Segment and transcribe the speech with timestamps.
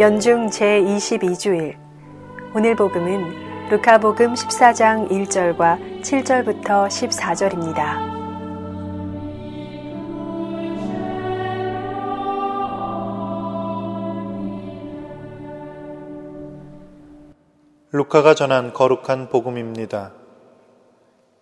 [0.00, 1.76] 연중 제22주일
[2.54, 7.98] 오늘 복음은 루카복음 14장 1절과 7절부터 14절입니다.
[17.92, 20.14] 루카가 전한 거룩한 복음입니다.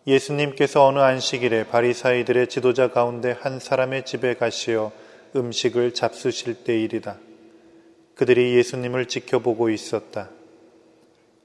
[0.09, 4.91] 예수님께서 어느 안식일에 바리사이들의 지도자 가운데 한 사람의 집에 가시어
[5.37, 7.28] 음식을 잡수실 때일이다.
[8.19, 10.29] 그들이 예수님을 지켜보고 있었다.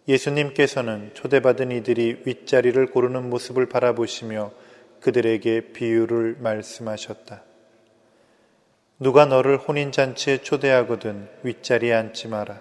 [0.08, 4.52] 예수님께서는 초대받은 이들이 윗자리를 고르는 모습을 바라보시며
[5.00, 7.44] 그들에게 비유를 말씀하셨다.
[8.98, 12.60] 누가 너를 혼인잔치에 초대하거든 윗자리에 앉지 마라.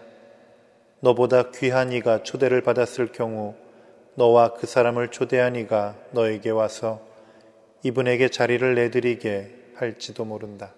[1.00, 3.54] 너보다 귀한 이가 초대를 받았을 경우
[4.16, 7.00] 너와 그 사람을 초대한 이가 너에게 와서
[7.82, 10.74] 이분에게 자리를 내드리게 할지도 모른다.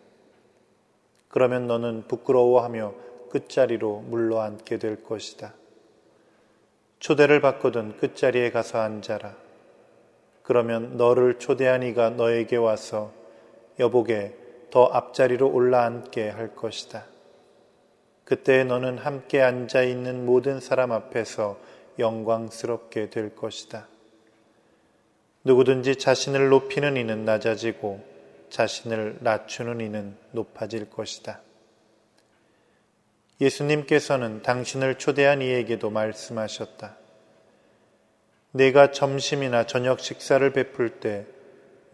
[1.27, 5.55] 그러면 너는 부끄러워하며 끝자리로 물러앉게 될 것이다.
[7.01, 9.35] 초대를 받거든 끝자리에 가서 앉아라.
[10.45, 13.13] 그러면 너를 초대한 이가 너에게 와서
[13.81, 14.37] 여보게
[14.71, 17.07] 더 앞자리로 올라앉게 할 것이다.
[18.25, 21.59] 그때 너는 함께 앉아 있는 모든 사람 앞에서
[21.99, 23.89] 영광스럽게 될 것이다.
[25.43, 28.01] 누구든지 자신을 높이는 이는 낮아지고
[28.51, 31.41] 자신을 낮추는 이는 높아질 것이다.
[33.41, 36.97] 예수님께서는 당신을 초대한 이에게도 말씀하셨다.
[38.53, 41.27] 내가 점심이나 저녁 식사를 베풀 때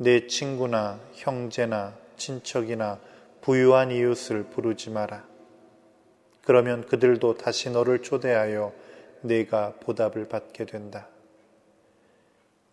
[0.02, 2.98] 내 친구나 형제나 친척이나
[3.42, 5.27] 부유한 이웃을 부르지 마라.
[6.42, 8.72] 그러면 그들도 다시 너를 초대하여
[9.20, 11.06] 내가 보답을 받게 된다.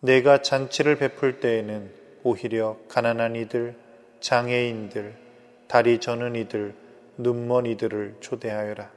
[0.00, 3.76] 내가 잔치를 베풀 때에는 오히려 가난한 이들,
[4.20, 5.14] 장애인들,
[5.66, 6.74] 다리 저는 이들,
[7.18, 8.90] 눈먼 이들을 초대하여라.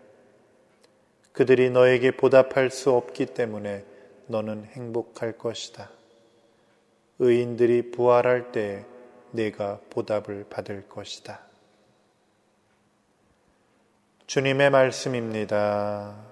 [1.34, 3.84] 그들이 너에게 보답할 수 없기 때문에
[4.28, 5.90] 너는 행복할 것이다.
[7.20, 8.86] 의인들이 부활할 때
[9.32, 11.42] 내가 보답을 받을 것이다.
[14.28, 16.31] 주님의 말씀입니다.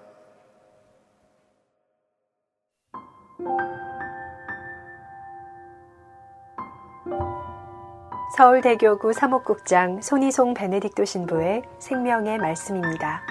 [8.39, 13.21] 서울대교구 사목국장 손희송 베네딕토 신부의 생명의 말씀입니다.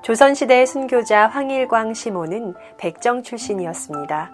[0.00, 4.30] 조선시대 순교자 황일광 시모는 백정 출신이었습니다.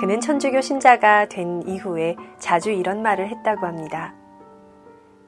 [0.00, 4.12] 그는 천주교 신자가 된 이후에 자주 이런 말을 했다고 합니다.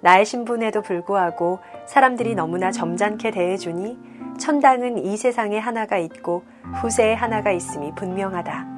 [0.00, 3.96] 나의 신분에도 불구하고 사람들이 너무나 점잖게 대해주니
[4.40, 6.42] 천당은 이 세상에 하나가 있고
[6.82, 8.75] 후세에 하나가 있음이 분명하다.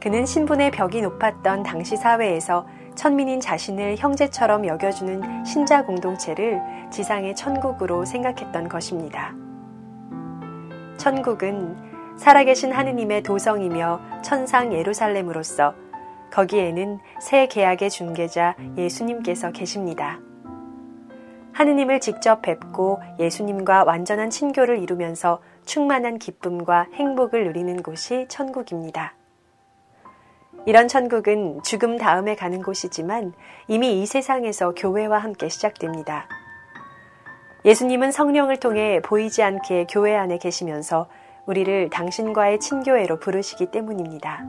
[0.00, 8.68] 그는 신분의 벽이 높았던 당시 사회에서 천민인 자신을 형제처럼 여겨주는 신자 공동체를 지상의 천국으로 생각했던
[8.68, 9.34] 것입니다.
[10.96, 11.76] 천국은
[12.16, 15.74] 살아계신 하느님의 도성이며 천상 예루살렘으로서
[16.32, 20.18] 거기에는 새 계약의 중개자 예수님께서 계십니다.
[21.52, 29.14] 하느님을 직접 뵙고 예수님과 완전한 친교를 이루면서 충만한 기쁨과 행복을 누리는 곳이 천국입니다.
[30.66, 33.32] 이런 천국은 죽음 다음에 가는 곳이지만
[33.68, 36.26] 이미 이 세상에서 교회와 함께 시작됩니다.
[37.64, 41.06] 예수님은 성령을 통해 보이지 않게 교회 안에 계시면서
[41.46, 44.44] 우리를 당신과의 친교회로 부르시기 때문입니다.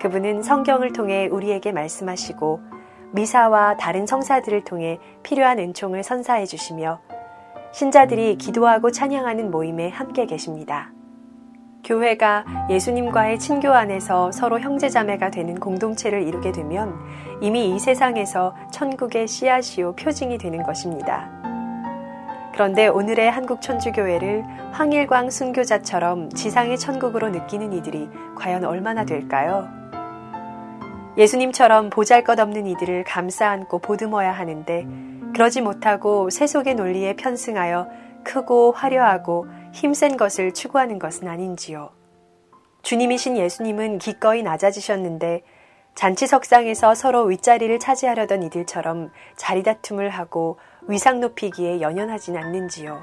[0.00, 2.60] 그분은 성경을 통해 우리에게 말씀하시고
[3.12, 7.00] 미사와 다른 성사들을 통해 필요한 은총을 선사해 주시며
[7.72, 10.92] 신자들이 기도하고 찬양하는 모임에 함께 계십니다.
[11.84, 16.94] 교회가 예수님과의 친교 안에서 서로 형제자매가 되는 공동체를 이루게 되면
[17.40, 21.30] 이미 이 세상에서 천국의 씨앗이요 표징이 되는 것입니다.
[22.52, 29.68] 그런데 오늘의 한국 천주교회를 황일광 순교자처럼 지상의 천국으로 느끼는 이들이 과연 얼마나 될까요?
[31.16, 34.86] 예수님처럼 보잘 것 없는 이들을 감싸 안고 보듬어야 하는데
[35.34, 37.88] 그러지 못하고 세속의 논리에 편승하여
[38.24, 41.90] 크고 화려하고 힘센 것을 추구하는 것은 아닌지요.
[42.82, 45.42] 주님이신 예수님은 기꺼이 낮아지셨는데
[45.94, 53.00] 잔치석상에서 서로 윗자리를 차지하려던 이들처럼 자리다툼을 하고 위상 높이기에 연연하진 않는지요.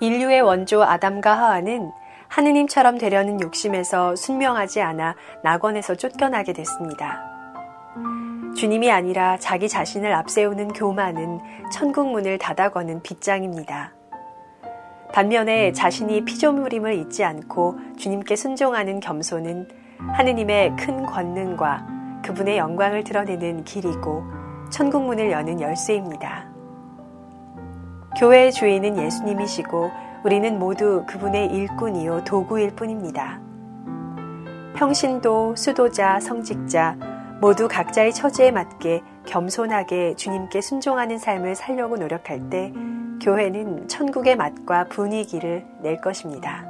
[0.00, 1.92] 인류의 원조 아담과 하와는
[2.28, 5.14] 하느님처럼 되려는 욕심에서 순명하지 않아
[5.44, 7.22] 낙원에서 쫓겨나게 됐습니다.
[8.56, 11.40] 주님이 아니라 자기 자신을 앞세우는 교만은
[11.70, 13.92] 천국 문을 닫아거는 빗장입니다.
[15.12, 19.68] 반면에 자신이 피조물임을 잊지 않고 주님께 순종하는 겸손은
[19.98, 21.86] 하느님의 큰 권능과
[22.24, 24.24] 그분의 영광을 드러내는 길이고
[24.70, 26.50] 천국 문을 여는 열쇠입니다.
[28.18, 29.90] 교회의 주인은 예수님이시고
[30.24, 33.40] 우리는 모두 그분의 일꾼이요 도구일 뿐입니다.
[34.76, 36.96] 평신도, 수도자, 성직자
[37.40, 42.72] 모두 각자의 처지에 맞게 겸손하게 주님께 순종하는 삶을 살려고 노력할 때
[43.22, 46.66] 교회는 천국의 맛과 분위기를 낼 것입니다.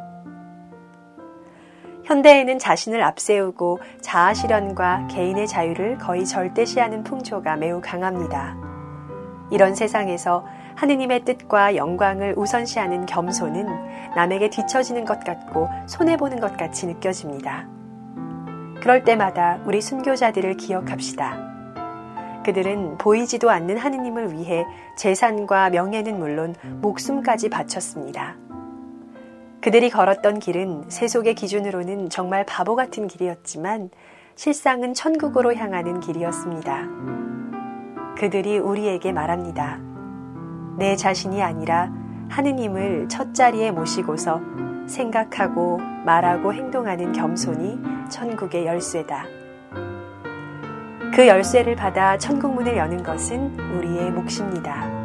[2.04, 8.54] 현대에는 자신을 앞세우고 자아 실현과 개인의 자유를 거의 절대시하는 풍조가 매우 강합니다.
[9.50, 10.44] 이런 세상에서
[10.75, 13.66] 하느님의 뜻과 영광을 우선시하는 겸손은
[14.14, 17.66] 남에게 뒤처지는 것 같고 손해보는 것 같이 느껴집니다.
[18.81, 21.51] 그럴 때마다 우리 순교자들을 기억합시다.
[22.44, 24.64] 그들은 보이지도 않는 하느님을 위해
[24.96, 28.36] 재산과 명예는 물론 목숨까지 바쳤습니다.
[29.60, 33.90] 그들이 걸었던 길은 세속의 기준으로는 정말 바보 같은 길이었지만
[34.34, 36.88] 실상은 천국으로 향하는 길이었습니다.
[38.16, 39.78] 그들이 우리에게 말합니다.
[40.78, 41.92] 내 자신이 아니라
[42.28, 44.40] 하느님을 첫 자리에 모시고서
[44.88, 47.78] 생각하고 말하고 행동하는 겸손이
[48.10, 49.41] 천국의 열쇠다.
[51.12, 55.01] 그 열쇠를 받아 천국문을 여는 것은 우리의 몫입니다.